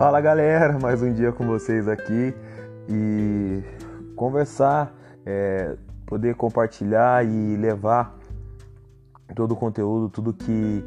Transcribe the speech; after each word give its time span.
Fala 0.00 0.18
galera, 0.18 0.78
mais 0.78 1.02
um 1.02 1.12
dia 1.12 1.30
com 1.30 1.46
vocês 1.46 1.86
aqui 1.86 2.34
e 2.88 3.62
conversar, 4.16 4.90
é, 5.26 5.76
poder 6.06 6.36
compartilhar 6.36 7.22
e 7.22 7.54
levar 7.58 8.18
todo 9.36 9.52
o 9.52 9.56
conteúdo, 9.56 10.08
tudo 10.08 10.32
que, 10.32 10.82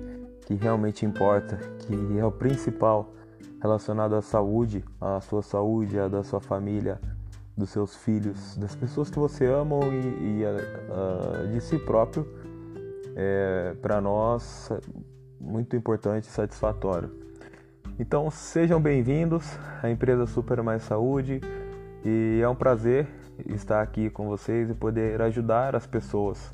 que 0.48 0.56
realmente 0.56 1.06
importa, 1.06 1.58
que 1.78 2.18
é 2.18 2.26
o 2.26 2.32
principal 2.32 3.14
relacionado 3.62 4.16
à 4.16 4.22
saúde, 4.24 4.84
à 5.00 5.22
sua 5.22 5.44
saúde, 5.44 6.00
à 6.00 6.08
da 6.08 6.24
sua 6.24 6.40
família, 6.40 7.00
dos 7.56 7.70
seus 7.70 7.96
filhos, 7.96 8.58
das 8.58 8.76
pessoas 8.76 9.12
que 9.12 9.20
você 9.20 9.46
ama 9.46 9.76
e, 9.92 10.40
e 10.40 10.44
a, 10.44 11.44
a, 11.44 11.46
de 11.52 11.62
si 11.62 11.78
próprio, 11.78 12.28
é, 13.16 13.76
para 13.80 14.02
nós 14.02 14.72
muito 15.40 15.76
importante 15.76 16.24
e 16.24 16.32
satisfatório. 16.32 17.22
Então 18.00 18.30
sejam 18.32 18.82
bem-vindos 18.82 19.46
à 19.84 19.88
empresa 19.88 20.26
Super 20.26 20.64
Mais 20.64 20.82
Saúde 20.82 21.40
e 22.04 22.40
é 22.42 22.50
um 22.50 22.56
prazer 22.56 23.08
estar 23.46 23.84
aqui 23.84 24.10
com 24.10 24.28
vocês 24.28 24.68
e 24.72 24.74
poder 24.74 25.22
ajudar 25.22 25.76
as 25.76 25.86
pessoas. 25.86 26.52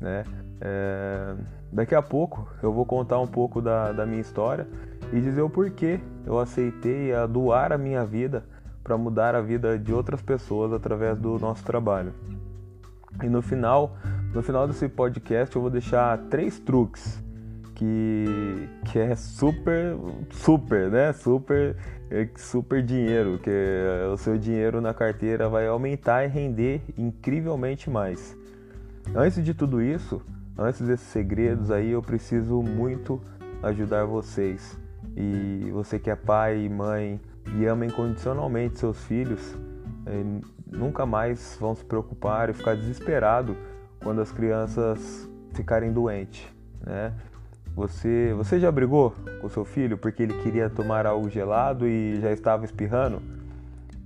Né? 0.00 0.24
É... 0.60 1.36
Daqui 1.72 1.94
a 1.94 2.02
pouco 2.02 2.48
eu 2.60 2.72
vou 2.72 2.84
contar 2.84 3.20
um 3.20 3.26
pouco 3.26 3.62
da, 3.62 3.92
da 3.92 4.04
minha 4.04 4.20
história 4.20 4.66
e 5.12 5.20
dizer 5.20 5.42
o 5.42 5.48
porquê 5.48 6.00
eu 6.26 6.40
aceitei 6.40 7.14
a 7.14 7.24
doar 7.24 7.72
a 7.72 7.78
minha 7.78 8.04
vida 8.04 8.44
para 8.82 8.98
mudar 8.98 9.36
a 9.36 9.40
vida 9.40 9.78
de 9.78 9.92
outras 9.92 10.20
pessoas 10.22 10.72
através 10.72 11.16
do 11.16 11.38
nosso 11.38 11.64
trabalho. 11.64 12.12
E 13.22 13.28
no 13.28 13.40
final, 13.40 13.96
no 14.34 14.42
final 14.42 14.66
desse 14.66 14.88
podcast 14.88 15.54
eu 15.54 15.62
vou 15.62 15.70
deixar 15.70 16.18
três 16.28 16.58
truques 16.58 17.23
que, 17.74 18.68
que 18.86 18.98
é 18.98 19.14
super, 19.16 19.96
super, 20.30 20.90
né? 20.90 21.12
Super, 21.12 21.76
é 22.10 22.28
super 22.36 22.82
dinheiro, 22.82 23.38
que 23.38 23.50
o 24.12 24.16
seu 24.16 24.38
dinheiro 24.38 24.80
na 24.80 24.94
carteira 24.94 25.48
vai 25.48 25.66
aumentar 25.66 26.24
e 26.24 26.28
render 26.28 26.82
incrivelmente 26.96 27.90
mais. 27.90 28.36
Antes 29.14 29.44
de 29.44 29.52
tudo 29.52 29.82
isso, 29.82 30.22
antes 30.56 30.80
desses 30.80 31.06
segredos 31.08 31.70
aí, 31.70 31.90
eu 31.90 32.02
preciso 32.02 32.62
muito 32.62 33.20
ajudar 33.62 34.04
vocês. 34.04 34.78
E 35.16 35.70
você 35.72 35.98
que 35.98 36.10
é 36.10 36.16
pai 36.16 36.64
e 36.64 36.68
mãe 36.68 37.20
e 37.56 37.66
ama 37.66 37.84
incondicionalmente 37.86 38.78
seus 38.78 39.04
filhos, 39.04 39.56
eh, 40.06 40.24
nunca 40.66 41.04
mais 41.06 41.56
vão 41.60 41.74
se 41.74 41.84
preocupar 41.84 42.50
e 42.50 42.52
ficar 42.52 42.74
desesperado 42.74 43.56
quando 44.02 44.20
as 44.20 44.32
crianças 44.32 45.28
ficarem 45.52 45.92
doentes, 45.92 46.46
né? 46.84 47.12
Você, 47.74 48.32
você 48.36 48.60
já 48.60 48.70
brigou 48.70 49.12
com 49.40 49.48
seu 49.48 49.64
filho 49.64 49.98
porque 49.98 50.22
ele 50.22 50.34
queria 50.42 50.70
tomar 50.70 51.06
algo 51.06 51.28
gelado 51.28 51.88
e 51.88 52.20
já 52.20 52.30
estava 52.30 52.64
espirrando? 52.64 53.20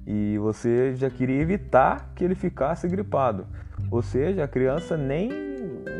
E 0.07 0.39
você 0.39 0.95
já 0.95 1.11
queria 1.11 1.41
evitar 1.41 2.13
que 2.15 2.25
ele 2.25 2.35
ficasse 2.35 2.89
gripado. 2.89 3.47
Ou 3.91 4.01
seja, 4.01 4.45
a 4.45 4.49
criança 4.49 4.97
nem, 4.97 5.31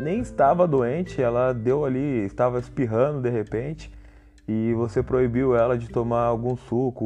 nem 0.03 0.21
estava 0.21 0.67
doente, 0.67 1.21
ela 1.21 1.53
deu 1.53 1.85
ali, 1.85 2.25
estava 2.25 2.59
espirrando 2.59 3.21
de 3.21 3.29
repente, 3.29 3.93
e 4.49 4.73
você 4.73 5.03
proibiu 5.03 5.55
ela 5.55 5.77
de 5.77 5.91
tomar 5.91 6.23
algum 6.23 6.57
suco, 6.57 7.05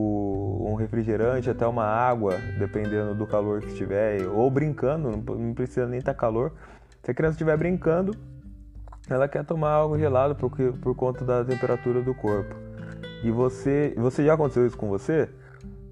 um 0.64 0.74
refrigerante, 0.74 1.50
até 1.50 1.66
uma 1.66 1.84
água, 1.84 2.38
dependendo 2.56 3.16
do 3.16 3.27
calor 3.27 3.60
que 3.60 3.66
estiver, 3.66 4.28
ou 4.28 4.48
brincando, 4.48 5.10
não 5.10 5.52
precisa 5.52 5.88
nem 5.88 5.98
estar 5.98 6.14
calor. 6.14 6.52
Se 7.02 7.10
a 7.10 7.14
criança 7.14 7.34
estiver 7.34 7.56
brincando, 7.56 8.14
ela 9.08 9.28
quer 9.28 9.45
tomar 9.45 9.70
algo 9.70 9.98
gelado 9.98 10.34
por, 10.34 10.50
por 10.50 10.95
conta 10.95 11.25
da 11.25 11.45
temperatura 11.45 12.00
do 12.00 12.14
corpo. 12.14 12.55
E 13.23 13.30
você, 13.30 13.95
você 13.96 14.24
já 14.24 14.35
aconteceu 14.35 14.67
isso 14.67 14.77
com 14.77 14.89
você? 14.89 15.29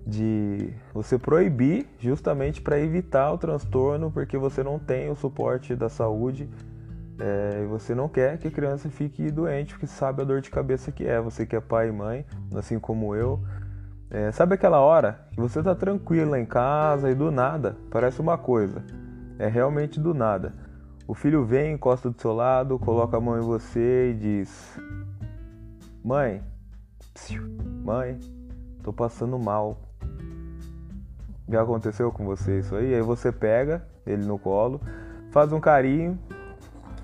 De 0.07 0.73
você 0.93 1.19
proibir 1.19 1.87
justamente 1.99 2.61
para 2.61 2.81
evitar 2.81 3.33
o 3.33 3.39
transtorno, 3.39 4.11
porque 4.11 4.37
você 4.37 4.63
não 4.63 4.79
tem 4.79 5.11
o 5.11 5.17
suporte 5.17 5.77
da 5.77 5.89
saúde 5.89 6.49
é, 7.21 7.63
e 7.63 7.67
você 7.67 7.95
não 7.95 8.09
quer 8.09 8.39
que 8.39 8.49
a 8.49 8.51
criança 8.51 8.89
fique 8.89 9.31
doente, 9.31 9.75
porque 9.75 9.87
sabe 9.87 10.23
a 10.23 10.25
dor 10.25 10.41
de 10.41 10.51
cabeça 10.51 10.91
que 10.91 11.07
é. 11.07 11.21
Você 11.21 11.45
que 11.45 11.55
é 11.55 11.61
pai 11.61 11.89
e 11.89 11.93
mãe, 11.93 12.25
assim 12.55 12.79
como 12.79 13.15
eu. 13.15 13.41
É, 14.11 14.33
sabe 14.33 14.55
aquela 14.55 14.81
hora 14.81 15.21
que 15.31 15.41
você 15.41 15.63
tá 15.63 15.75
tranquilo 15.75 16.35
em 16.35 16.45
casa 16.45 17.11
e 17.11 17.15
do 17.15 17.31
nada 17.31 17.77
parece 17.91 18.21
uma 18.21 18.37
coisa? 18.37 18.83
É 19.39 19.47
realmente 19.47 20.01
do 20.01 20.13
nada. 20.15 20.53
O 21.11 21.15
filho 21.15 21.45
vem, 21.45 21.73
encosta 21.73 22.09
do 22.09 22.21
seu 22.21 22.33
lado, 22.33 22.79
coloca 22.79 23.17
a 23.17 23.21
mão 23.21 23.37
em 23.37 23.43
você 23.43 24.13
e 24.13 24.15
diz: 24.15 24.79
Mãe, 26.05 26.41
mãe, 27.85 28.17
tô 28.81 28.93
passando 28.93 29.37
mal. 29.37 29.77
Já 31.49 31.63
aconteceu 31.63 32.13
com 32.13 32.25
você 32.25 32.61
isso 32.61 32.77
aí? 32.77 32.95
Aí 32.95 33.03
você 33.03 33.33
pega 33.33 33.85
ele 34.07 34.25
no 34.25 34.39
colo, 34.39 34.81
faz 35.33 35.53
um 35.53 35.59
carinho, 35.59 36.17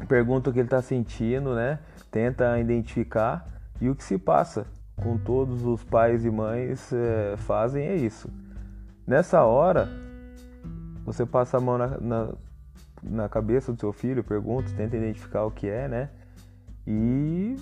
pergunta 0.06 0.50
o 0.50 0.52
que 0.52 0.60
ele 0.60 0.68
tá 0.68 0.80
sentindo, 0.80 1.52
né? 1.52 1.80
Tenta 2.08 2.60
identificar 2.60 3.44
e 3.80 3.90
o 3.90 3.96
que 3.96 4.04
se 4.04 4.18
passa 4.18 4.68
com 5.02 5.18
todos 5.18 5.64
os 5.64 5.82
pais 5.82 6.24
e 6.24 6.30
mães 6.30 6.92
é, 6.92 7.36
fazem 7.38 7.84
é 7.84 7.96
isso. 7.96 8.30
Nessa 9.04 9.42
hora, 9.42 9.88
você 11.04 11.26
passa 11.26 11.56
a 11.56 11.60
mão 11.60 11.76
na, 11.76 11.98
na, 11.98 12.28
na 13.08 13.28
cabeça 13.28 13.72
do 13.72 13.80
seu 13.80 13.92
filho, 13.92 14.22
pergunta, 14.24 14.70
tenta 14.76 14.96
identificar 14.96 15.44
o 15.44 15.50
que 15.50 15.68
é, 15.68 15.88
né? 15.88 16.10
E 16.86 17.56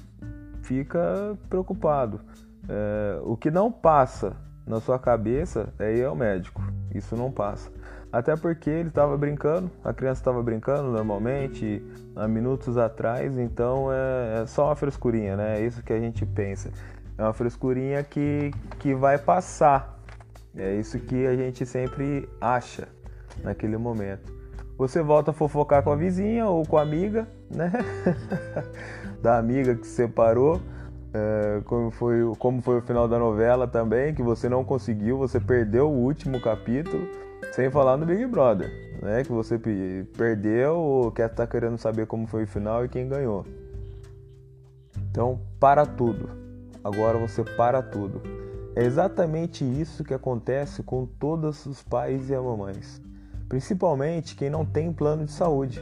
fica 0.62 1.36
preocupado. 1.48 2.20
É, 2.68 3.20
o 3.22 3.36
que 3.36 3.50
não 3.50 3.70
passa 3.70 4.36
na 4.66 4.80
sua 4.80 4.98
cabeça 4.98 5.72
é 5.78 5.94
ir 5.96 6.04
ao 6.04 6.16
médico. 6.16 6.62
Isso 6.94 7.16
não 7.16 7.30
passa. 7.30 7.70
Até 8.12 8.36
porque 8.36 8.70
ele 8.70 8.90
estava 8.90 9.16
brincando, 9.16 9.70
a 9.82 9.92
criança 9.92 10.20
estava 10.20 10.40
brincando 10.42 10.90
normalmente 10.90 11.84
há 12.14 12.28
minutos 12.28 12.78
atrás, 12.78 13.36
então 13.36 13.92
é, 13.92 14.42
é, 14.42 14.46
só 14.46 14.66
uma 14.66 14.76
frescurinha, 14.76 15.36
né? 15.36 15.58
É 15.60 15.66
isso 15.66 15.82
que 15.82 15.92
a 15.92 15.98
gente 15.98 16.24
pensa. 16.24 16.70
É 17.18 17.22
uma 17.22 17.32
frescurinha 17.32 18.02
que, 18.04 18.52
que 18.78 18.94
vai 18.94 19.18
passar. 19.18 19.98
É 20.56 20.74
isso 20.74 20.98
que 21.00 21.26
a 21.26 21.34
gente 21.34 21.66
sempre 21.66 22.28
acha 22.40 22.86
naquele 23.42 23.76
momento. 23.76 24.32
Você 24.76 25.02
volta 25.02 25.30
a 25.30 25.34
fofocar 25.34 25.84
com 25.84 25.92
a 25.92 25.96
vizinha 25.96 26.46
ou 26.46 26.66
com 26.66 26.76
a 26.76 26.82
amiga, 26.82 27.28
né? 27.48 27.70
da 29.22 29.38
amiga 29.38 29.74
que 29.76 29.86
se 29.86 29.94
separou. 29.94 30.60
É, 31.12 31.60
como, 31.64 31.92
foi, 31.92 32.20
como 32.40 32.60
foi 32.60 32.78
o 32.78 32.82
final 32.82 33.06
da 33.06 33.16
novela 33.16 33.68
também, 33.68 34.12
que 34.12 34.22
você 34.22 34.48
não 34.48 34.64
conseguiu, 34.64 35.16
você 35.16 35.38
perdeu 35.38 35.88
o 35.88 36.02
último 36.02 36.40
capítulo, 36.40 37.06
sem 37.52 37.70
falar 37.70 37.96
no 37.96 38.04
Big 38.04 38.26
Brother, 38.26 38.68
né? 39.00 39.22
Que 39.22 39.30
você 39.30 39.56
perdeu 40.16 40.74
ou 40.76 41.12
quer 41.12 41.30
estar 41.30 41.46
tá 41.46 41.50
querendo 41.50 41.78
saber 41.78 42.08
como 42.08 42.26
foi 42.26 42.42
o 42.42 42.48
final 42.48 42.84
e 42.84 42.88
quem 42.88 43.08
ganhou. 43.08 43.46
Então, 45.08 45.38
para 45.60 45.86
tudo. 45.86 46.28
Agora 46.82 47.16
você 47.16 47.44
para 47.44 47.80
tudo. 47.80 48.20
É 48.74 48.82
exatamente 48.82 49.64
isso 49.64 50.02
que 50.02 50.12
acontece 50.12 50.82
com 50.82 51.06
todos 51.06 51.64
os 51.64 51.80
pais 51.80 52.28
e 52.28 52.34
as 52.34 52.42
mamães 52.42 53.00
principalmente 53.48 54.34
quem 54.34 54.50
não 54.50 54.64
tem 54.64 54.92
plano 54.92 55.24
de 55.24 55.32
saúde, 55.32 55.80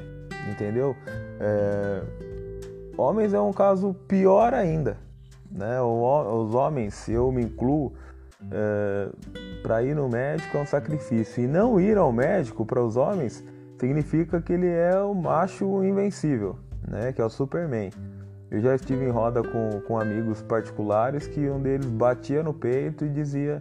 entendeu? 0.50 0.96
É... 1.40 2.02
Homens 2.96 3.32
é 3.32 3.40
um 3.40 3.52
caso 3.52 3.94
pior 4.06 4.52
ainda, 4.52 4.96
né? 5.50 5.80
Os 5.80 6.54
homens, 6.54 7.08
eu 7.08 7.30
me 7.32 7.42
incluo, 7.42 7.92
é... 8.50 9.08
para 9.62 9.82
ir 9.82 9.94
no 9.94 10.08
médico 10.08 10.56
é 10.56 10.60
um 10.60 10.66
sacrifício 10.66 11.44
e 11.44 11.46
não 11.46 11.80
ir 11.80 11.96
ao 11.96 12.12
médico 12.12 12.64
para 12.66 12.82
os 12.82 12.96
homens 12.96 13.44
significa 13.78 14.40
que 14.40 14.52
ele 14.52 14.68
é 14.68 14.96
o 15.00 15.12
macho 15.12 15.82
invencível, 15.82 16.56
né? 16.86 17.12
Que 17.12 17.20
é 17.20 17.24
o 17.24 17.30
Superman. 17.30 17.90
Eu 18.52 18.60
já 18.60 18.74
estive 18.74 19.06
em 19.06 19.10
roda 19.10 19.42
com, 19.42 19.80
com 19.88 19.98
amigos 19.98 20.42
particulares 20.42 21.26
que 21.26 21.48
um 21.48 21.58
deles 21.58 21.86
batia 21.86 22.42
no 22.42 22.52
peito 22.52 23.04
e 23.04 23.08
dizia 23.08 23.58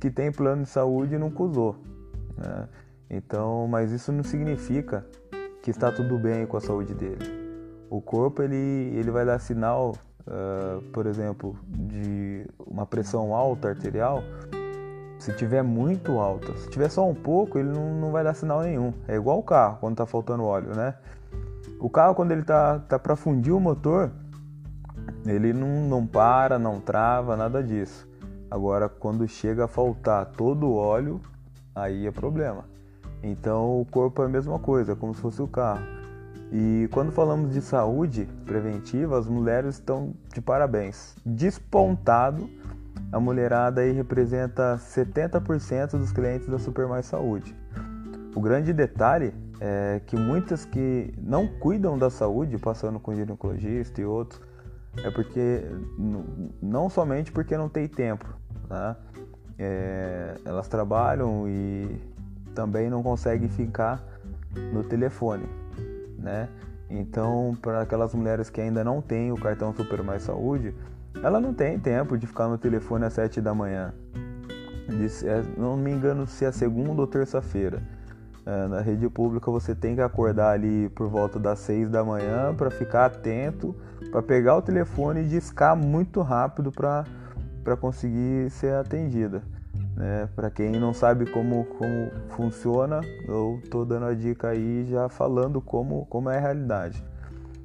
que 0.00 0.10
tem 0.10 0.32
plano 0.32 0.64
de 0.64 0.68
saúde 0.68 1.14
e 1.14 1.18
nunca 1.18 1.42
usou. 1.44 1.76
Né? 2.36 2.68
Então, 3.08 3.66
mas 3.68 3.92
isso 3.92 4.10
não 4.12 4.22
significa 4.22 5.06
que 5.62 5.70
está 5.70 5.90
tudo 5.90 6.18
bem 6.18 6.46
com 6.46 6.56
a 6.56 6.60
saúde 6.60 6.94
dele. 6.94 7.44
O 7.88 8.00
corpo 8.00 8.42
ele, 8.42 8.56
ele 8.96 9.10
vai 9.10 9.24
dar 9.24 9.38
sinal, 9.38 9.94
uh, 10.26 10.82
por 10.92 11.06
exemplo, 11.06 11.56
de 11.68 12.46
uma 12.66 12.84
pressão 12.86 13.34
alta 13.34 13.68
arterial. 13.68 14.22
Se 15.18 15.32
tiver 15.32 15.62
muito 15.62 16.18
alta, 16.18 16.56
se 16.56 16.68
tiver 16.68 16.88
só 16.88 17.08
um 17.08 17.14
pouco, 17.14 17.58
ele 17.58 17.70
não, 17.70 17.94
não 17.94 18.10
vai 18.10 18.24
dar 18.24 18.34
sinal 18.34 18.62
nenhum. 18.62 18.92
É 19.06 19.14
igual 19.14 19.38
o 19.38 19.42
carro 19.42 19.78
quando 19.80 19.92
está 19.92 20.06
faltando 20.06 20.44
óleo, 20.44 20.74
né? 20.74 20.94
O 21.80 21.88
carro 21.88 22.14
quando 22.14 22.32
ele 22.32 22.42
tá, 22.42 22.78
tá 22.80 22.98
para 22.98 23.16
fundir 23.16 23.52
o 23.52 23.60
motor, 23.60 24.10
ele 25.26 25.52
não, 25.52 25.88
não 25.88 26.06
para, 26.06 26.58
não 26.58 26.80
trava, 26.80 27.36
nada 27.36 27.62
disso. 27.62 28.08
Agora, 28.50 28.88
quando 28.88 29.26
chega 29.26 29.64
a 29.64 29.68
faltar 29.68 30.26
todo 30.26 30.66
o 30.66 30.74
óleo, 30.74 31.20
aí 31.74 32.06
é 32.06 32.10
problema. 32.10 32.64
Então 33.24 33.80
o 33.80 33.86
corpo 33.86 34.22
é 34.22 34.26
a 34.26 34.28
mesma 34.28 34.58
coisa, 34.58 34.94
como 34.94 35.14
se 35.14 35.20
fosse 35.20 35.40
o 35.40 35.48
carro. 35.48 35.82
E 36.52 36.88
quando 36.92 37.10
falamos 37.10 37.52
de 37.52 37.62
saúde 37.62 38.28
preventiva, 38.44 39.18
as 39.18 39.26
mulheres 39.26 39.76
estão 39.76 40.12
de 40.32 40.42
parabéns. 40.42 41.16
Despontado 41.24 42.48
a 43.10 43.18
mulherada 43.18 43.80
aí 43.80 43.92
representa 43.92 44.76
70% 44.76 45.92
dos 45.92 46.12
clientes 46.12 46.48
da 46.48 46.58
Super 46.58 46.86
Mais 46.86 47.06
Saúde. 47.06 47.56
O 48.34 48.40
grande 48.40 48.72
detalhe 48.72 49.32
é 49.60 50.02
que 50.04 50.16
muitas 50.16 50.64
que 50.64 51.14
não 51.22 51.46
cuidam 51.46 51.96
da 51.96 52.10
saúde, 52.10 52.58
passando 52.58 53.00
com 53.00 53.14
ginecologista 53.14 54.00
e 54.00 54.04
outros, 54.04 54.40
é 55.02 55.10
porque 55.10 55.64
não 56.60 56.90
somente 56.90 57.32
porque 57.32 57.56
não 57.56 57.68
tem 57.68 57.88
tempo, 57.88 58.26
tá? 58.68 58.96
É, 59.56 60.34
elas 60.44 60.68
trabalham 60.68 61.48
e 61.48 62.00
também 62.54 62.88
não 62.88 63.02
conseguem 63.02 63.48
ficar 63.48 64.02
no 64.72 64.84
telefone, 64.84 65.44
né? 66.18 66.48
Então, 66.88 67.56
para 67.60 67.82
aquelas 67.82 68.14
mulheres 68.14 68.48
que 68.48 68.60
ainda 68.60 68.84
não 68.84 69.00
têm 69.00 69.32
o 69.32 69.36
cartão 69.36 69.74
Super 69.74 70.02
Mais 70.02 70.22
Saúde, 70.22 70.74
ela 71.22 71.40
não 71.40 71.52
tem 71.52 71.78
tempo 71.78 72.16
de 72.16 72.26
ficar 72.26 72.48
no 72.48 72.58
telefone 72.58 73.04
às 73.04 73.12
7 73.14 73.40
da 73.40 73.54
manhã. 73.54 73.92
É, 75.24 75.42
não 75.58 75.76
me 75.76 75.90
engano 75.90 76.26
se 76.26 76.44
é 76.44 76.52
segunda 76.52 77.00
ou 77.00 77.06
terça-feira. 77.06 77.82
É, 78.46 78.68
na 78.68 78.80
rede 78.80 79.08
pública 79.08 79.50
você 79.50 79.74
tem 79.74 79.94
que 79.94 80.02
acordar 80.02 80.50
ali 80.50 80.90
por 80.90 81.08
volta 81.08 81.38
das 81.38 81.60
6 81.60 81.88
da 81.88 82.04
manhã 82.04 82.54
para 82.54 82.70
ficar 82.70 83.06
atento, 83.06 83.74
para 84.10 84.22
pegar 84.22 84.56
o 84.56 84.62
telefone 84.62 85.22
e 85.22 85.28
discar 85.28 85.74
muito 85.74 86.20
rápido 86.20 86.70
para 86.70 87.76
conseguir 87.80 88.50
ser 88.50 88.74
atendida. 88.74 89.42
Né? 89.96 90.28
Para 90.34 90.50
quem 90.50 90.72
não 90.72 90.92
sabe 90.92 91.26
como, 91.26 91.64
como 91.64 92.10
funciona, 92.30 93.00
eu 93.28 93.60
estou 93.62 93.84
dando 93.84 94.06
a 94.06 94.14
dica 94.14 94.48
aí 94.48 94.84
já 94.86 95.08
falando 95.08 95.60
como, 95.60 96.06
como 96.06 96.28
é 96.30 96.36
a 96.36 96.40
realidade. 96.40 97.04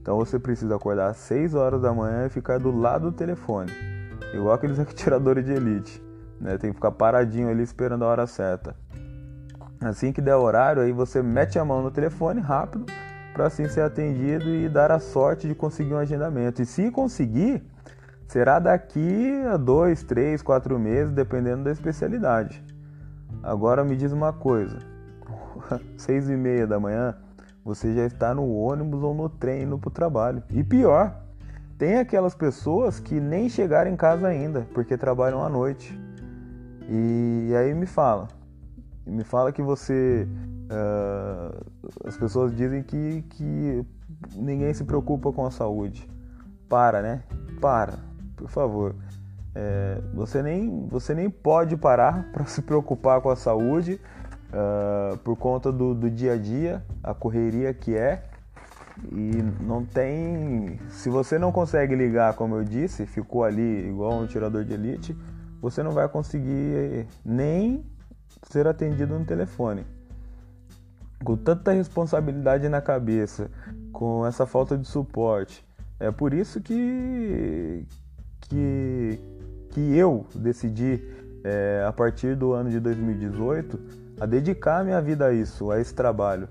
Então 0.01 0.17
você 0.17 0.39
precisa 0.39 0.75
acordar 0.75 1.09
às 1.09 1.17
6 1.17 1.55
horas 1.55 1.81
da 1.81 1.93
manhã 1.93 2.25
e 2.25 2.29
ficar 2.29 2.59
do 2.59 2.71
lado 2.71 3.11
do 3.11 3.15
telefone, 3.15 3.71
igual 4.33 4.53
aqueles 4.53 4.77
atiradores 4.79 5.45
de 5.45 5.53
elite. 5.53 6.03
Né? 6.39 6.57
Tem 6.57 6.69
que 6.69 6.75
ficar 6.75 6.91
paradinho 6.91 7.49
ali 7.49 7.63
esperando 7.63 8.05
a 8.05 8.07
hora 8.07 8.27
certa. 8.27 8.75
Assim 9.81 10.11
que 10.11 10.21
der 10.21 10.35
horário, 10.35 10.81
aí 10.81 10.91
você 10.91 11.21
mete 11.21 11.57
a 11.57 11.63
mão 11.63 11.81
no 11.81 11.89
telefone 11.89 12.41
rápido 12.41 12.85
para 13.33 13.47
assim 13.47 13.67
ser 13.69 13.81
atendido 13.81 14.49
e 14.49 14.67
dar 14.67 14.91
a 14.91 14.99
sorte 14.99 15.47
de 15.47 15.55
conseguir 15.55 15.93
um 15.93 15.97
agendamento. 15.97 16.61
E 16.61 16.65
se 16.65 16.91
conseguir, 16.91 17.63
será 18.29 18.59
daqui 18.59 19.41
a 19.51 19.57
dois, 19.57 20.03
três, 20.03 20.41
quatro 20.41 20.77
meses, 20.77 21.11
dependendo 21.11 21.63
da 21.63 21.71
especialidade. 21.71 22.63
Agora 23.41 23.83
me 23.83 23.95
diz 23.95 24.11
uma 24.11 24.31
coisa: 24.31 24.77
seis 25.97 26.29
e 26.29 26.37
meia 26.37 26.67
da 26.67 26.79
manhã, 26.79 27.15
você 27.65 27.93
já 27.93 28.05
está 28.05 28.33
no 28.33 28.47
ônibus 28.53 29.01
ou 29.01 29.15
no 29.15 29.27
trem 29.29 29.63
indo 29.63 29.79
para 29.79 29.87
o 29.87 29.91
trabalho. 29.91 30.43
E 30.51 30.63
pior, 30.63 31.19
tem 31.77 31.97
aquelas 31.97 32.35
pessoas 32.35 32.99
que 32.99 33.19
nem 33.19 33.49
chegaram 33.49 33.89
em 33.89 33.95
casa 33.95 34.27
ainda, 34.27 34.67
porque 34.75 34.95
trabalham 34.95 35.43
à 35.43 35.49
noite. 35.49 35.99
E 36.87 37.51
aí 37.55 37.73
me 37.73 37.87
fala, 37.87 38.27
me 39.05 39.23
fala 39.23 39.51
que 39.51 39.61
você. 39.61 40.27
Uh, 40.71 42.07
as 42.07 42.15
pessoas 42.15 42.55
dizem 42.55 42.83
que, 42.83 43.23
que 43.23 43.83
ninguém 44.35 44.71
se 44.71 44.83
preocupa 44.83 45.31
com 45.31 45.47
a 45.47 45.49
saúde. 45.49 46.07
Para, 46.67 47.01
né? 47.01 47.23
Para, 47.59 47.97
por 48.39 48.49
favor. 48.49 48.95
É, 49.53 50.01
você, 50.13 50.41
nem, 50.41 50.87
você 50.87 51.13
nem 51.13 51.29
pode 51.29 51.75
parar 51.75 52.29
para 52.31 52.45
se 52.45 52.61
preocupar 52.61 53.19
com 53.21 53.29
a 53.29 53.35
saúde 53.35 53.99
uh, 54.49 55.17
por 55.17 55.35
conta 55.35 55.71
do, 55.71 55.93
do 55.93 56.09
dia 56.09 56.33
a 56.33 56.37
dia, 56.37 56.83
a 57.03 57.13
correria 57.13 57.73
que 57.73 57.95
é. 57.95 58.23
E 59.11 59.41
não 59.61 59.85
tem. 59.85 60.77
Se 60.89 61.09
você 61.09 61.39
não 61.39 61.53
consegue 61.53 61.95
ligar, 61.95 62.33
como 62.33 62.55
eu 62.55 62.65
disse, 62.65 63.05
ficou 63.05 63.45
ali 63.45 63.87
igual 63.87 64.13
um 64.13 64.27
tirador 64.27 64.65
de 64.65 64.73
elite, 64.73 65.15
você 65.61 65.81
não 65.81 65.91
vai 65.91 66.09
conseguir 66.09 67.07
nem 67.23 67.85
ser 68.43 68.67
atendido 68.67 69.17
no 69.17 69.23
telefone. 69.23 69.85
Com 71.23 71.37
tanta 71.37 71.71
responsabilidade 71.71 72.67
na 72.67 72.81
cabeça, 72.81 73.49
com 73.93 74.25
essa 74.25 74.45
falta 74.45 74.77
de 74.77 74.85
suporte. 74.85 75.65
É 75.97 76.11
por 76.11 76.33
isso 76.33 76.59
que, 76.59 77.85
que, 78.41 79.19
que 79.69 79.97
eu 79.97 80.25
decidi, 80.35 81.03
é, 81.43 81.83
a 81.87 81.91
partir 81.91 82.35
do 82.35 82.53
ano 82.53 82.69
de 82.69 82.79
2018, 82.79 83.79
a 84.19 84.25
dedicar 84.25 84.83
minha 84.83 85.01
vida 85.01 85.27
a 85.27 85.33
isso, 85.33 85.71
a 85.71 85.79
esse 85.79 85.93
trabalho. 85.93 86.47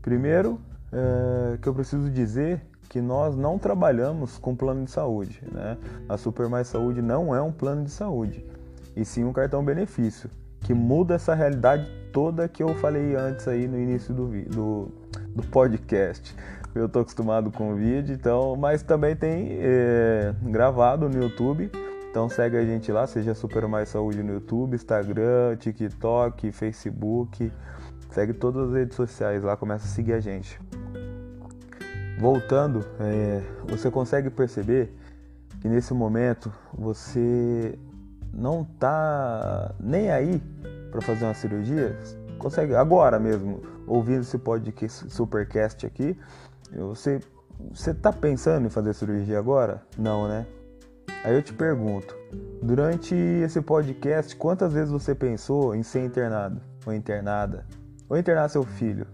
Primeiro, 0.00 0.60
é, 0.92 1.58
que 1.58 1.68
eu 1.68 1.74
preciso 1.74 2.10
dizer 2.10 2.60
que 2.88 3.00
nós 3.00 3.36
não 3.36 3.58
trabalhamos 3.58 4.38
com 4.38 4.54
plano 4.54 4.84
de 4.84 4.90
saúde. 4.90 5.42
Né? 5.50 5.78
A 6.08 6.16
Super 6.16 6.48
Mais 6.48 6.68
Saúde 6.68 7.00
não 7.00 7.34
é 7.34 7.40
um 7.40 7.50
plano 7.50 7.84
de 7.84 7.90
saúde, 7.90 8.44
e 8.94 9.04
sim 9.04 9.24
um 9.24 9.32
cartão 9.32 9.64
benefício 9.64 10.28
que 10.62 10.74
muda 10.74 11.14
essa 11.14 11.34
realidade 11.34 11.86
toda 12.12 12.48
que 12.48 12.62
eu 12.62 12.74
falei 12.76 13.16
antes 13.16 13.48
aí 13.48 13.66
no 13.66 13.78
início 13.78 14.14
do, 14.14 14.28
do, 14.44 14.88
do 15.34 15.42
podcast. 15.48 16.34
Eu 16.74 16.88
tô 16.88 17.00
acostumado 17.00 17.50
com 17.50 17.74
vídeo, 17.74 18.14
então, 18.14 18.56
mas 18.56 18.82
também 18.82 19.14
tem 19.14 19.58
é, 19.60 20.34
gravado 20.42 21.06
no 21.08 21.22
YouTube. 21.22 21.70
Então 22.10 22.28
segue 22.28 22.56
a 22.56 22.64
gente 22.64 22.90
lá, 22.90 23.06
seja 23.06 23.34
Super 23.34 23.66
Mais 23.66 23.90
Saúde 23.90 24.22
no 24.22 24.34
YouTube, 24.34 24.74
Instagram, 24.74 25.56
TikTok, 25.56 26.50
Facebook. 26.50 27.52
Segue 28.10 28.32
todas 28.32 28.68
as 28.68 28.74
redes 28.74 28.96
sociais 28.96 29.42
lá, 29.42 29.56
começa 29.56 29.84
a 29.84 29.88
seguir 29.88 30.14
a 30.14 30.20
gente. 30.20 30.58
Voltando, 32.18 32.84
é, 33.00 33.42
você 33.66 33.90
consegue 33.90 34.30
perceber 34.30 34.94
que 35.60 35.68
nesse 35.68 35.92
momento 35.92 36.52
você 36.72 37.78
não 38.32 38.64
tá 38.64 39.74
nem 39.78 40.10
aí 40.10 40.42
para 40.90 41.00
fazer 41.00 41.24
uma 41.24 41.34
cirurgia, 41.34 41.98
consegue 42.38 42.74
agora 42.74 43.18
mesmo, 43.18 43.62
ouvindo 43.86 44.20
esse 44.20 44.38
podcast 44.38 45.10
supercast 45.10 45.86
aqui, 45.86 46.18
você 46.78 47.20
você 47.70 47.94
tá 47.94 48.12
pensando 48.12 48.66
em 48.66 48.70
fazer 48.70 48.94
cirurgia 48.94 49.38
agora? 49.38 49.82
Não, 49.96 50.26
né? 50.26 50.46
Aí 51.24 51.34
eu 51.34 51.42
te 51.42 51.52
pergunto, 51.52 52.16
durante 52.60 53.14
esse 53.14 53.60
podcast, 53.60 54.34
quantas 54.34 54.72
vezes 54.72 54.90
você 54.90 55.14
pensou 55.14 55.74
em 55.74 55.82
ser 55.82 56.04
internado 56.04 56.60
ou 56.84 56.92
internada 56.92 57.64
ou 58.08 58.18
internar 58.18 58.48
seu 58.48 58.64
filho? 58.64 59.06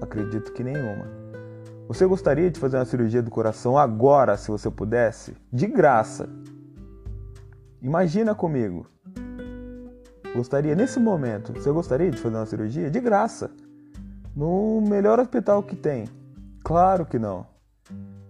Acredito 0.00 0.52
que 0.52 0.62
nenhuma. 0.62 1.06
Você 1.88 2.06
gostaria 2.06 2.50
de 2.50 2.60
fazer 2.60 2.76
uma 2.76 2.84
cirurgia 2.84 3.22
do 3.22 3.30
coração 3.30 3.76
agora, 3.76 4.36
se 4.36 4.50
você 4.50 4.70
pudesse? 4.70 5.36
De 5.52 5.66
graça. 5.66 6.28
Imagina 7.82 8.34
comigo. 8.34 8.86
Gostaria 10.34 10.74
nesse 10.74 11.00
momento, 11.00 11.52
você 11.52 11.70
gostaria 11.70 12.10
de 12.10 12.18
fazer 12.18 12.36
uma 12.36 12.46
cirurgia 12.46 12.90
de 12.90 13.00
graça? 13.00 13.50
No 14.34 14.80
melhor 14.82 15.18
hospital 15.18 15.62
que 15.62 15.74
tem? 15.74 16.06
Claro 16.66 17.06
que 17.06 17.16
não. 17.16 17.46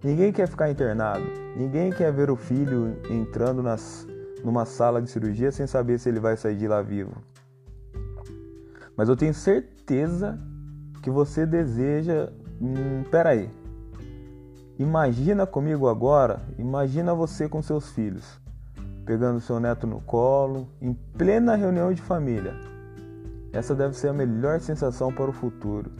Ninguém 0.04 0.30
quer 0.30 0.46
ficar 0.46 0.70
internado. 0.70 1.24
Ninguém 1.56 1.90
quer 1.90 2.12
ver 2.12 2.30
o 2.30 2.36
filho 2.36 3.00
entrando 3.08 3.62
nas, 3.62 4.06
numa 4.44 4.66
sala 4.66 5.00
de 5.00 5.08
cirurgia 5.08 5.50
sem 5.50 5.66
saber 5.66 5.98
se 5.98 6.10
ele 6.10 6.20
vai 6.20 6.36
sair 6.36 6.54
de 6.54 6.68
lá 6.68 6.82
vivo. 6.82 7.16
Mas 8.94 9.08
eu 9.08 9.16
tenho 9.16 9.32
certeza 9.32 10.38
que 11.02 11.08
você 11.08 11.46
deseja. 11.46 12.30
Hum, 12.60 13.04
peraí. 13.10 13.48
Imagina 14.78 15.46
comigo 15.46 15.88
agora. 15.88 16.42
Imagina 16.58 17.14
você 17.14 17.48
com 17.48 17.62
seus 17.62 17.90
filhos 17.92 18.38
pegando 19.06 19.40
seu 19.40 19.58
neto 19.58 19.86
no 19.86 20.00
colo, 20.00 20.68
em 20.82 20.92
plena 20.92 21.56
reunião 21.56 21.90
de 21.90 22.02
família. 22.02 22.52
Essa 23.50 23.74
deve 23.74 23.96
ser 23.96 24.08
a 24.08 24.12
melhor 24.12 24.60
sensação 24.60 25.10
para 25.10 25.30
o 25.30 25.32
futuro. 25.32 25.90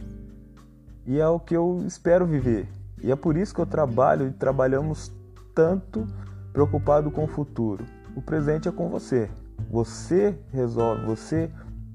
E 1.07 1.21
é 1.21 1.27
o 1.27 1.39
que 1.39 1.55
eu 1.55 1.81
espero 1.87 2.25
viver. 2.25 2.67
E 3.01 3.09
é 3.09 3.15
por 3.15 3.37
isso 3.37 3.55
que 3.55 3.61
eu 3.61 3.65
trabalho 3.65 4.27
e 4.27 4.33
trabalhamos 4.33 5.09
tanto 5.55 6.05
preocupado 6.51 7.09
com 7.09 7.23
o 7.23 7.27
futuro. 7.27 7.85
O 8.13 8.21
presente 8.21 8.67
é 8.67 8.71
com 8.71 8.89
você. 8.89 9.29
Você 9.71 10.37
resolve, 10.51 11.05
você 11.05 11.49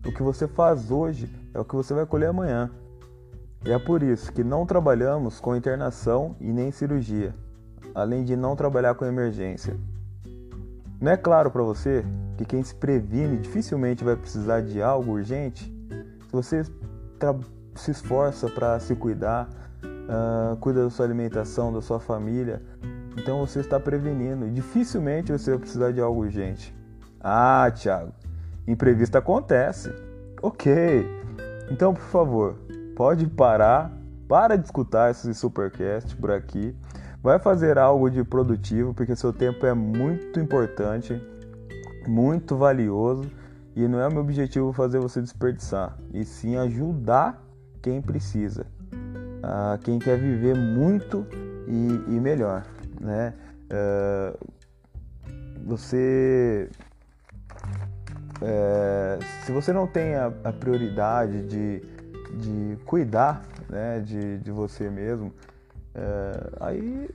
o 0.07 0.11
que 0.11 0.23
você 0.23 0.49
faz 0.49 0.91
hoje 0.91 1.31
é 1.53 1.61
o 1.61 1.65
que 1.65 1.77
você 1.77 1.93
vai 1.93 2.07
colher 2.07 2.31
amanhã. 2.31 2.71
E 3.65 3.71
é 3.71 3.79
por 3.79 4.03
isso 4.03 4.33
que 4.33 4.43
não 4.43 4.65
trabalhamos 4.65 5.39
com 5.39 5.55
internação 5.55 6.35
e 6.41 6.51
nem 6.51 6.73
cirurgia, 6.73 7.35
além 7.95 8.25
de 8.25 8.35
não 8.35 8.57
trabalhar 8.57 8.95
com 8.95 9.05
emergência. 9.05 9.77
Não 11.01 11.13
é 11.13 11.17
claro 11.17 11.51
para 11.51 11.63
você 11.63 12.05
que 12.39 12.45
quem 12.45 12.63
se 12.65 12.75
previne 12.75 13.37
dificilmente 13.37 14.03
vai 14.03 14.17
precisar 14.17 14.63
de 14.63 14.83
algo 14.83 15.13
urgente? 15.13 15.65
Se 16.27 16.33
você 16.33 16.65
se 17.75 17.91
esforça 17.91 18.49
para 18.49 18.79
se 18.81 18.95
cuidar, 18.95 19.49
uh, 19.85 20.57
cuida 20.57 20.85
da 20.85 20.91
sua 20.91 21.07
alimentação, 21.07 21.73
da 21.73 21.81
sua 21.81 22.01
família, 22.01 22.63
então 23.17 23.39
você 23.45 23.61
está 23.61 23.79
prevenindo. 23.79 24.49
Dificilmente 24.51 25.33
você 25.33 25.51
vai 25.51 25.61
precisar 25.61 25.93
de 25.93 26.01
algo 26.01 26.21
urgente. 26.21 26.75
Ah, 27.21 27.71
Thiago, 27.75 28.13
imprevisto 28.67 29.17
acontece. 29.17 29.93
Ok. 30.43 31.07
Então, 31.71 31.95
por 31.95 32.05
favor, 32.05 32.59
pode 32.97 33.27
parar, 33.27 33.93
para 34.29 34.57
de 34.57 34.65
escutar 34.65 35.11
esse 35.11 35.33
supercast 35.35 36.17
por 36.17 36.31
aqui 36.31 36.75
Vai 37.23 37.39
fazer 37.39 37.79
algo 37.79 38.11
de 38.11 38.25
produtivo, 38.25 38.93
porque 38.93 39.15
seu 39.15 39.33
tempo 39.33 39.65
é 39.65 39.73
muito 39.73 40.41
importante. 40.41 41.23
muito 42.05 42.57
valioso 42.57 43.31
e 43.77 43.87
não 43.87 44.01
é 44.01 44.09
o 44.09 44.11
meu 44.11 44.23
objetivo 44.23 44.73
fazer 44.73 44.99
você 44.99 45.21
desperdiçar, 45.21 45.97
e 46.13 46.25
sim 46.25 46.57
ajudar 46.57 47.41
quem 47.83 48.01
precisa, 48.01 48.67
a 49.43 49.79
quem 49.83 49.99
quer 49.99 50.19
viver 50.19 50.55
muito 50.55 51.27
e, 51.67 52.15
e 52.15 52.21
melhor, 52.21 52.65
né? 53.01 53.35
Uh, 53.71 54.53
você 55.65 56.69
é, 58.43 59.19
se 59.45 59.53
você 59.53 59.73
não 59.73 59.87
tem 59.87 60.17
a, 60.17 60.27
a 60.45 60.53
prioridade 60.53 61.43
de, 61.47 61.81
de 62.39 62.77
cuidar 62.85 63.43
né, 63.69 64.01
de, 64.01 64.39
de 64.39 64.51
você 64.51 64.91
mesmo, 64.91 65.33
é, 65.95 66.51
aí 66.61 67.09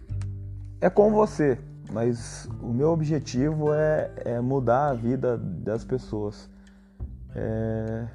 é 0.80 0.90
com 0.90 1.12
você. 1.12 1.60
Mas 1.92 2.50
o 2.62 2.74
meu 2.74 2.90
objetivo 2.90 3.74
é, 3.74 4.12
é 4.26 4.42
mudar 4.42 4.90
a 4.90 4.94
vida 4.94 5.38
das 5.38 5.86
pessoas. 5.86 6.50
É, 7.34 8.08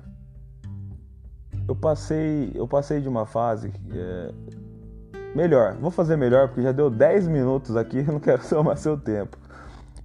eu 1.73 1.77
passei 1.77 2.53
eu 2.55 2.69
passei 2.69 3.01
de 3.01 3.09
uma 3.09 3.27
fase 3.27 3.73
é, 3.93 4.33
melhor 5.35 5.75
vou 5.77 5.91
fazer 5.91 6.17
melhor 6.17 6.49
porque 6.49 6.63
já 6.63 6.73
deu 6.73 6.91
10 6.91 7.29
minutos 7.29 7.77
aqui 7.77 8.03
não 8.11 8.21
quero 8.21 8.45
somar 8.45 8.77
seu 8.77 8.97
tempo 8.97 9.37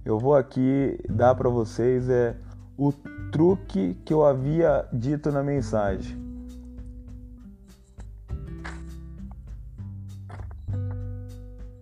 eu 0.04 0.18
vou 0.18 0.34
aqui 0.34 0.98
dar 1.10 1.34
para 1.34 1.50
vocês 1.50 2.08
é 2.08 2.34
o 2.78 2.92
truque 3.30 3.94
que 4.04 4.14
eu 4.14 4.24
havia 4.24 4.86
dito 4.92 5.30
na 5.30 5.42
mensagem. 5.42 6.16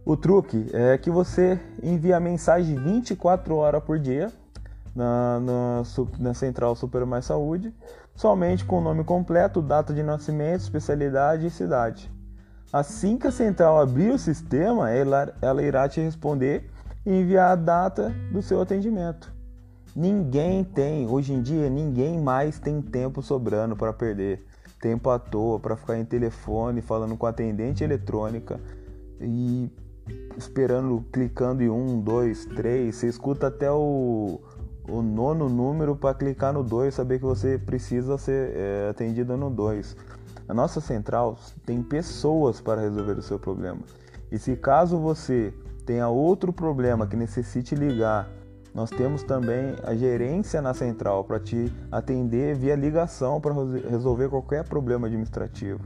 O 0.05 0.17
truque 0.17 0.69
é 0.73 0.97
que 0.97 1.11
você 1.11 1.61
envia 1.83 2.17
a 2.17 2.21
mensagem 2.21 2.77
24 2.77 3.55
horas 3.57 3.83
por 3.85 3.99
dia 3.99 4.33
na, 4.95 5.41
na, 5.41 5.83
na 6.19 6.35
Central 6.35 6.75
Super 6.75 7.05
Mais 7.05 7.27
Saúde, 7.27 7.75
somente 8.17 8.65
com 8.65 8.79
o 8.79 8.83
nome 8.83 9.05
completo, 9.05 9.63
data 9.63 9.93
de 9.93 10.03
nascimento, 10.03 10.63
especialidade 10.63 11.47
e 11.47 11.51
cidade. 11.51 12.11
Assim 12.73 13.17
que 13.17 13.27
a 13.27 13.31
central 13.31 13.79
abrir 13.79 14.11
o 14.11 14.19
sistema, 14.19 14.91
ela, 14.91 15.33
ela 15.41 15.63
irá 15.63 15.89
te 15.89 16.01
responder 16.01 16.69
e 17.05 17.11
enviar 17.11 17.53
a 17.53 17.55
data 17.55 18.13
do 18.33 18.43
seu 18.43 18.61
atendimento. 18.61 19.33
Ninguém 19.95 20.65
tem, 20.65 21.07
hoje 21.07 21.33
em 21.33 21.41
dia, 21.41 21.71
ninguém 21.71 22.21
mais 22.21 22.59
tem 22.59 22.83
tempo 22.83 23.23
sobrando 23.23 23.77
para 23.77 23.93
perder. 23.93 24.45
Tempo 24.81 25.09
à 25.09 25.19
toa 25.19 25.59
para 25.59 25.77
ficar 25.77 25.97
em 25.97 26.05
telefone 26.05 26.83
falando 26.83 27.17
com 27.17 27.25
atendente 27.25 27.83
eletrônica 27.83 28.61
e 29.21 29.71
esperando, 30.37 31.03
clicando 31.11 31.63
em 31.63 31.71
um, 31.71 31.99
dois, 31.99 32.45
três. 32.45 32.97
Você 32.97 33.09
escuta 33.09 33.47
até 33.47 33.71
o, 33.71 34.39
o 34.89 35.03
nono 35.03 35.49
número 35.49 35.97
para 35.97 36.15
clicar 36.15 36.53
no 36.53 36.63
dois, 36.63 36.95
saber 36.95 37.19
que 37.19 37.25
você 37.25 37.59
precisa 37.59 38.17
ser 38.19 38.53
é, 38.55 38.89
atendido 38.91 39.37
no 39.37 39.51
dois. 39.51 39.97
A 40.49 40.55
nossa 40.55 40.81
central 40.81 41.39
tem 41.65 41.83
pessoas 41.83 42.61
para 42.61 42.81
resolver 42.81 43.19
o 43.19 43.23
seu 43.23 43.39
problema. 43.39 43.81
E 44.31 44.39
se 44.39 44.57
caso 44.57 44.99
você 44.99 45.53
tenha 45.85 46.09
outro 46.09 46.53
problema 46.53 47.07
que 47.07 47.17
necessite 47.17 47.75
ligar 47.75 48.29
nós 48.77 48.91
temos 48.91 49.23
também 49.23 49.75
a 49.85 49.95
gerência 49.95 50.61
na 50.61 50.75
central 50.75 51.25
para 51.25 51.41
te 51.41 51.73
atender 51.91 52.55
via 52.55 52.77
ligação 52.77 53.41
para 53.41 53.55
resolver 53.89 54.29
qualquer 54.29 54.65
problema 54.65 55.07
administrativo. 55.07 55.81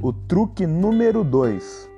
O 0.00 0.12
truque 0.12 0.64
número 0.64 1.24
2. 1.24 1.90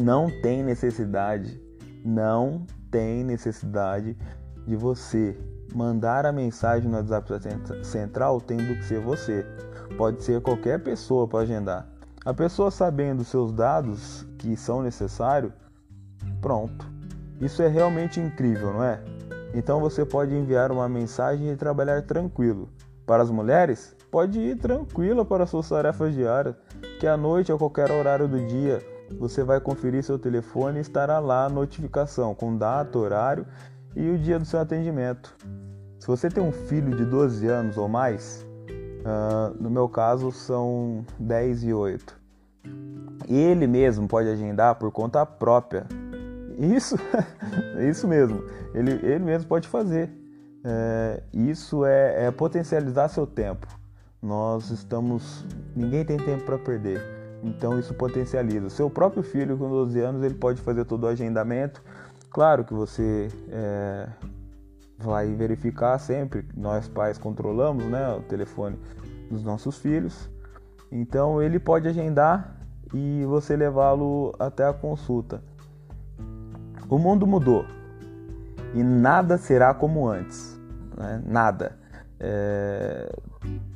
Não 0.00 0.28
tem 0.42 0.64
necessidade, 0.64 1.62
não 2.04 2.66
tem 2.90 3.22
necessidade 3.22 4.16
de 4.66 4.76
você 4.76 5.36
mandar 5.74 6.26
a 6.26 6.32
mensagem 6.32 6.90
no 6.90 6.96
WhatsApp 6.96 7.84
central 7.84 8.40
tendo 8.40 8.76
que 8.76 8.84
ser 8.84 9.00
você. 9.00 9.46
Pode 9.96 10.22
ser 10.22 10.40
qualquer 10.40 10.82
pessoa 10.82 11.26
para 11.26 11.40
agendar. 11.40 11.86
A 12.24 12.34
pessoa 12.34 12.70
sabendo 12.70 13.24
seus 13.24 13.52
dados 13.52 14.26
que 14.38 14.56
são 14.56 14.82
necessários, 14.82 15.52
pronto. 16.40 16.86
Isso 17.40 17.62
é 17.62 17.68
realmente 17.68 18.20
incrível, 18.20 18.72
não 18.72 18.84
é? 18.84 19.02
Então 19.54 19.80
você 19.80 20.04
pode 20.04 20.34
enviar 20.34 20.70
uma 20.70 20.88
mensagem 20.88 21.50
e 21.50 21.56
trabalhar 21.56 22.02
tranquilo. 22.02 22.68
Para 23.06 23.22
as 23.22 23.30
mulheres, 23.30 23.96
pode 24.10 24.38
ir 24.38 24.56
tranquila 24.56 25.24
para 25.24 25.46
suas 25.46 25.68
tarefas 25.68 26.14
diárias, 26.14 26.54
que 27.00 27.06
à 27.06 27.16
noite 27.16 27.50
ou 27.50 27.58
qualquer 27.58 27.90
horário 27.90 28.28
do 28.28 28.38
dia 28.46 28.80
você 29.18 29.42
vai 29.42 29.58
conferir 29.58 30.04
seu 30.04 30.18
telefone 30.18 30.78
e 30.78 30.82
estará 30.82 31.18
lá 31.18 31.46
a 31.46 31.48
notificação 31.48 32.34
com 32.34 32.56
data, 32.56 32.98
horário 32.98 33.46
e 33.94 34.10
o 34.10 34.18
dia 34.18 34.38
do 34.38 34.44
seu 34.44 34.60
atendimento. 34.60 35.36
Se 35.98 36.06
você 36.06 36.28
tem 36.28 36.42
um 36.42 36.52
filho 36.52 36.96
de 36.96 37.04
12 37.04 37.46
anos 37.46 37.76
ou 37.76 37.88
mais, 37.88 38.46
uh, 39.00 39.54
no 39.60 39.70
meu 39.70 39.88
caso 39.88 40.32
são 40.32 41.04
10 41.18 41.64
e 41.64 41.72
8, 41.72 42.20
ele 43.28 43.66
mesmo 43.66 44.08
pode 44.08 44.28
agendar 44.28 44.76
por 44.76 44.90
conta 44.90 45.24
própria 45.26 45.86
isso, 46.60 46.94
isso 47.88 48.06
mesmo. 48.06 48.44
Ele, 48.74 48.92
ele 49.02 49.24
mesmo 49.24 49.48
pode 49.48 49.66
fazer. 49.66 50.10
É, 50.62 51.22
isso 51.32 51.86
é, 51.86 52.26
é 52.26 52.30
potencializar 52.30 53.08
seu 53.08 53.26
tempo. 53.26 53.66
Nós 54.20 54.70
estamos. 54.70 55.46
Ninguém 55.74 56.04
tem 56.04 56.18
tempo 56.18 56.44
para 56.44 56.58
perder. 56.58 57.00
Então 57.42 57.78
isso 57.78 57.94
potencializa. 57.94 58.68
Seu 58.68 58.90
próprio 58.90 59.22
filho 59.22 59.56
com 59.56 59.70
12 59.70 59.98
anos 60.00 60.22
ele 60.22 60.34
pode 60.34 60.60
fazer 60.60 60.84
todo 60.84 61.04
o 61.04 61.06
agendamento. 61.06 61.82
Claro 62.30 62.64
que 62.64 62.72
você 62.72 63.28
é, 63.48 64.08
vai 64.96 65.34
verificar 65.34 65.98
sempre. 65.98 66.46
Nós 66.56 66.88
pais 66.88 67.18
controlamos, 67.18 67.84
né, 67.84 68.14
o 68.14 68.22
telefone 68.22 68.78
dos 69.30 69.42
nossos 69.42 69.78
filhos. 69.78 70.30
Então 70.92 71.42
ele 71.42 71.58
pode 71.58 71.88
agendar 71.88 72.56
e 72.94 73.24
você 73.26 73.56
levá-lo 73.56 74.34
até 74.38 74.64
a 74.64 74.72
consulta. 74.72 75.42
O 76.88 76.98
mundo 76.98 77.26
mudou 77.26 77.64
e 78.74 78.82
nada 78.82 79.36
será 79.36 79.74
como 79.74 80.08
antes. 80.08 80.58
Né? 80.96 81.22
Nada. 81.26 81.76
É... 82.18 83.12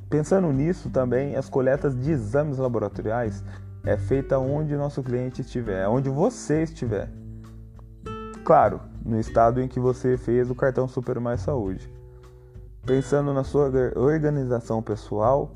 Pensando 0.09 0.53
nisso 0.53 0.91
também, 0.91 1.35
as 1.35 1.49
coletas 1.49 1.99
de 1.99 2.13
exames 2.13 2.59
laboratoriais 2.59 3.43
é 3.85 3.97
feita 3.97 4.39
onde 4.39 4.77
nosso 4.77 5.03
cliente 5.03 5.41
estiver, 5.41 5.89
onde 5.89 6.09
você 6.09 6.63
estiver. 6.63 7.09
Claro, 8.45 8.81
no 9.05 9.19
estado 9.19 9.61
em 9.61 9.69
que 9.69 9.81
você 9.81 10.17
fez 10.17 10.51
o 10.51 10.55
cartão 10.55 10.87
Super 10.87 11.19
Mais 11.19 11.41
Saúde. 11.41 11.91
Pensando 12.85 13.33
na 13.33 13.43
sua 13.43 13.71
organização 13.97 14.83
pessoal, 14.83 15.51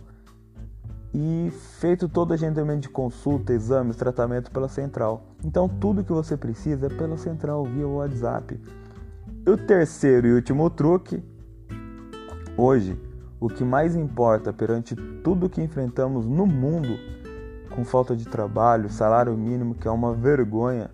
e 1.12 1.50
feito 1.80 2.08
todo 2.08 2.30
o 2.30 2.34
agendamento 2.34 2.82
de 2.82 2.88
consulta, 2.88 3.52
exames, 3.52 3.96
tratamento 3.96 4.50
pela 4.50 4.68
central. 4.68 5.24
Então 5.44 5.68
tudo 5.68 6.04
que 6.04 6.12
você 6.12 6.36
precisa 6.36 6.86
é 6.86 6.88
pela 6.88 7.16
central 7.16 7.64
via 7.64 7.86
WhatsApp. 7.86 8.60
E 9.46 9.50
o 9.50 9.56
terceiro 9.56 10.26
e 10.26 10.34
último 10.34 10.68
truque, 10.68 11.22
hoje, 12.56 13.00
o 13.40 13.48
que 13.48 13.64
mais 13.64 13.96
importa 13.96 14.52
perante 14.52 14.94
tudo 15.22 15.48
que 15.48 15.62
enfrentamos 15.62 16.26
no 16.26 16.46
mundo, 16.46 16.98
com 17.70 17.84
falta 17.84 18.14
de 18.14 18.26
trabalho, 18.26 18.90
salário 18.90 19.36
mínimo, 19.36 19.74
que 19.74 19.88
é 19.88 19.90
uma 19.90 20.12
vergonha, 20.12 20.90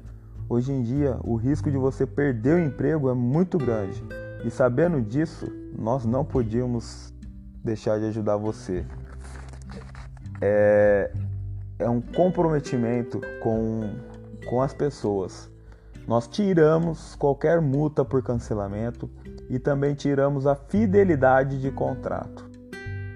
hoje 0.49 0.73
em 0.73 0.83
dia 0.83 1.19
o 1.23 1.37
risco 1.37 1.71
de 1.71 1.77
você 1.77 2.07
perder 2.07 2.57
o 2.57 2.65
emprego 2.65 3.11
é 3.11 3.15
muito 3.15 3.59
grande. 3.59 4.03
E 4.45 4.51
sabendo 4.51 5.01
disso, 5.01 5.47
nós 5.77 6.05
não 6.05 6.25
podíamos 6.25 7.13
deixar 7.63 7.99
de 7.99 8.07
ajudar 8.07 8.37
você 8.37 8.85
é, 10.41 11.11
é 11.79 11.89
um 11.89 12.01
comprometimento 12.01 13.21
com, 13.43 13.95
com 14.47 14.61
as 14.61 14.75
pessoas. 14.75 15.51
Nós 16.07 16.29
tiramos 16.29 17.15
qualquer 17.15 17.63
multa 17.63 18.05
por 18.05 18.23
cancelamento 18.23 19.11
e 19.49 19.59
também 19.59 19.95
tiramos 19.95 20.47
a 20.47 20.55
fidelidade 20.55 21.61
de 21.61 21.71
contrato. 21.71 22.45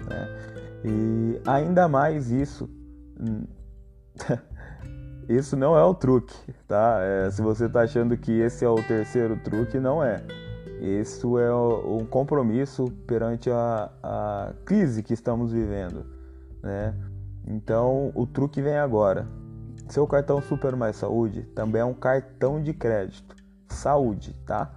Né? 0.08 0.28
E 0.84 1.40
ainda 1.46 1.86
mais 1.86 2.30
isso, 2.30 2.68
isso 5.28 5.56
não 5.56 5.76
é 5.76 5.84
o 5.84 5.94
truque, 5.94 6.34
tá? 6.66 6.98
É, 7.02 7.30
se 7.30 7.42
você 7.42 7.66
está 7.66 7.82
achando 7.82 8.16
que 8.16 8.32
esse 8.32 8.64
é 8.64 8.68
o 8.68 8.82
terceiro 8.82 9.36
truque, 9.36 9.78
não 9.78 10.02
é. 10.02 10.24
Isso 10.80 11.38
é 11.38 11.54
um 11.54 12.06
compromisso 12.06 12.86
perante 13.06 13.50
a, 13.50 13.90
a 14.02 14.52
crise 14.64 15.02
que 15.02 15.12
estamos 15.12 15.52
vivendo, 15.52 16.06
né? 16.62 16.94
Então 17.46 18.12
o 18.14 18.26
truque 18.26 18.62
vem 18.62 18.78
agora. 18.78 19.26
Seu 19.88 20.06
cartão 20.06 20.40
Super 20.40 20.76
Mais 20.76 20.96
Saúde 20.96 21.42
também 21.54 21.82
é 21.82 21.84
um 21.84 21.94
cartão 21.94 22.62
de 22.62 22.72
crédito. 22.72 23.34
Saúde, 23.68 24.34
tá? 24.46 24.70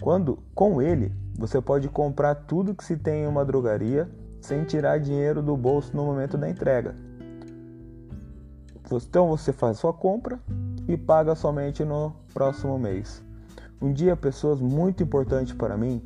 Quando 0.00 0.38
com 0.54 0.80
ele 0.80 1.12
você 1.38 1.60
pode 1.60 1.88
comprar 1.88 2.34
tudo 2.34 2.74
que 2.74 2.84
se 2.84 2.96
tem 2.96 3.24
em 3.24 3.26
uma 3.26 3.44
drogaria 3.44 4.08
sem 4.40 4.64
tirar 4.64 4.98
dinheiro 4.98 5.42
do 5.42 5.56
bolso 5.56 5.96
no 5.96 6.04
momento 6.04 6.38
da 6.38 6.48
entrega. 6.48 6.94
Então 8.96 9.28
você 9.28 9.52
faz 9.52 9.78
sua 9.78 9.92
compra 9.92 10.38
e 10.86 10.96
paga 10.96 11.34
somente 11.34 11.84
no 11.84 12.14
próximo 12.32 12.78
mês. 12.78 13.22
Um 13.80 13.92
dia 13.92 14.16
pessoas 14.16 14.60
muito 14.60 15.02
importantes 15.02 15.52
para 15.52 15.76
mim 15.76 16.02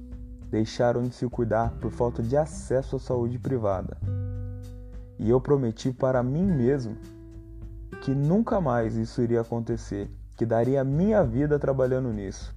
deixaram 0.51 1.03
de 1.03 1.15
se 1.15 1.27
cuidar 1.29 1.71
por 1.81 1.91
falta 1.91 2.23
de 2.23 2.37
acesso 2.37 2.97
à 2.97 2.99
saúde 2.99 3.39
privada. 3.39 3.97
E 5.19 5.31
eu 5.31 5.41
prometi 5.41 5.93
para 5.93 6.23
mim 6.23 6.45
mesmo 6.45 6.97
que 8.03 8.15
nunca 8.15 8.61
mais 8.61 8.97
isso 8.97 9.23
iria 9.23 9.41
acontecer, 9.41 10.11
que 10.37 10.45
daria 10.45 10.81
a 10.81 10.85
minha 10.85 11.23
vida 11.25 11.59
trabalhando 11.59 12.13
nisso. 12.13 12.55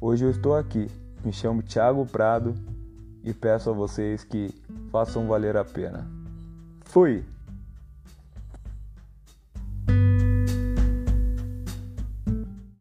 Hoje 0.00 0.24
eu 0.24 0.30
estou 0.30 0.56
aqui, 0.56 0.90
me 1.24 1.32
chamo 1.32 1.62
Thiago 1.62 2.04
Prado 2.04 2.54
e 3.22 3.32
peço 3.32 3.70
a 3.70 3.72
vocês 3.72 4.24
que 4.24 4.52
façam 4.90 5.26
valer 5.26 5.56
a 5.56 5.64
pena. 5.64 6.06
Fui! 6.84 7.35